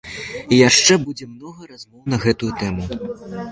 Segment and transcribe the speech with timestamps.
[0.55, 2.91] І яшчэ будзе многа размоў на гэту тэму.